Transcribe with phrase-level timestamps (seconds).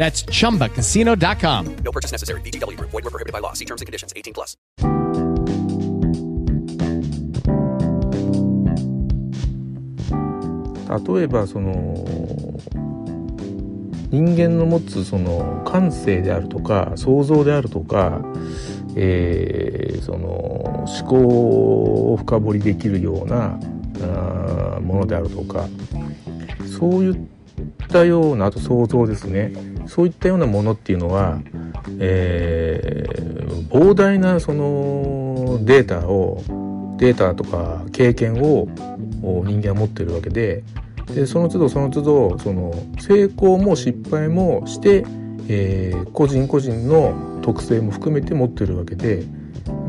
[0.00, 1.76] That's ChumbaCasino.com.
[1.84, 2.40] No purchase necessary.
[2.40, 2.80] VGW.
[2.80, 3.52] Void were prohibited by law.
[3.52, 4.14] See terms and conditions.
[4.16, 4.56] 18 plus.
[10.90, 11.70] 例えばその
[14.10, 18.22] 人間の持つその感性であるとか想像であるとか、
[18.96, 23.60] えーその思考を深掘りできるような
[24.00, 25.68] あーものであるとか
[26.78, 27.16] そういっ
[27.88, 29.52] たようなあと想像ですね
[29.86, 31.40] そういったようなものっていうのは、
[31.98, 33.30] えー
[33.70, 36.42] 膨大なそのデータを
[36.96, 38.66] データとか経験を
[39.22, 40.64] 人間は持ってるわけで
[41.06, 45.04] でその都度その都度その成功も失敗もして、
[45.48, 49.24] えー個人個人の特性も含めて持ってるわけで、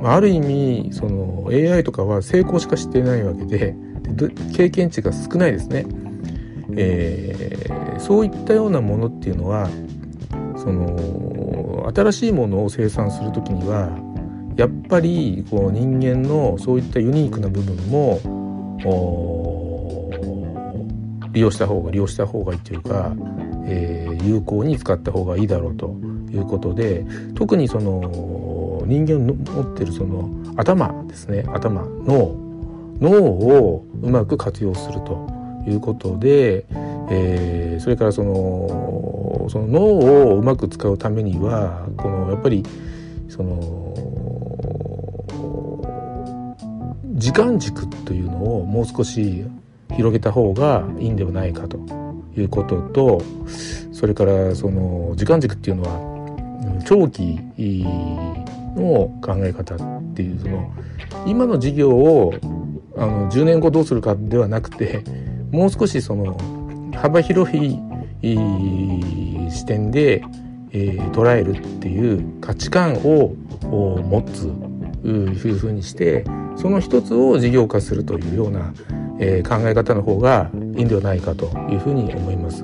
[0.04, 3.76] ある意味その AI とかは成功しかしてないわけで
[4.56, 5.86] 経験値が少ないですね。
[6.78, 9.70] えーそういったようなものっていうのは
[10.58, 13.90] その新しいものを生産する時には
[14.56, 18.20] やっぱりこう人間のそういったユニークな部分も
[21.32, 23.14] 利用した方が利用した方がいいというか、
[23.66, 25.96] えー有効に使った方がいいだろうと
[26.32, 27.04] いうことで
[27.34, 32.36] 特にその人間の持ってるその頭ですね頭脳
[33.00, 35.41] 脳をうまく活用すると。
[35.68, 36.66] いうことで、
[37.10, 42.64] えーそれからそのその脳をうまく使うためにはこのやっぱり
[43.28, 43.92] その
[47.16, 49.44] 時間軸というのをもう少し
[49.96, 51.80] 広げた方がいいんではないかと
[52.38, 53.22] いうことと
[53.92, 57.40] それからその時間軸っていうのは長期
[58.76, 59.80] の考え方っ
[60.14, 60.72] ていうその
[61.26, 62.34] 今の事業を
[62.96, 65.04] あの10年後どうするかではなくて
[65.52, 66.38] もう少しその
[66.96, 67.78] 幅広い
[68.22, 70.24] 視点で、
[70.72, 73.36] えー捉えるっていう価値観を
[73.66, 74.48] 持つ
[75.04, 76.24] ういうふうにして
[76.56, 78.74] その一つを事業化するというような、
[79.20, 82.64] えー考え方の方がいいんではないかというふうに思います。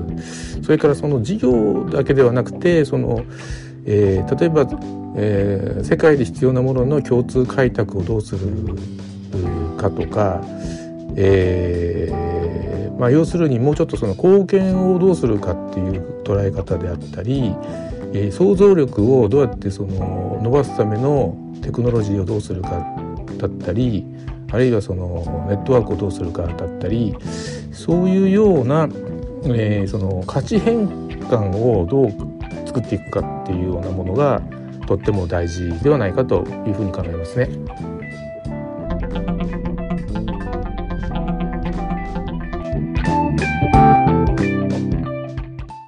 [0.64, 3.24] それからその事業だけではなくてその、
[3.86, 4.68] えー例えば、
[5.18, 8.76] えー世界で必要なものの共通開拓をどうする
[9.78, 10.42] かとか、
[11.16, 12.27] えー
[12.98, 17.54] まあ、要するにもうちょっとその貢献をどうするかっていう捉え方であったり、
[18.14, 22.86] えー想像力をどうやってその伸ばすためのテクノロジーをどうするか
[23.38, 24.06] だったり
[24.52, 27.16] あるいはそのネットワークをどうするかだったり
[27.74, 28.88] そういうような、
[29.46, 32.12] えーその価値変換をどう
[32.66, 34.42] 作っていくかっていうようなものが
[34.88, 37.50] とっても大事ではないかというふうに考えますね。